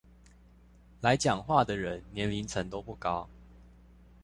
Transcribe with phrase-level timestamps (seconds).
[1.01, 3.29] 來講話的人年齡層都不高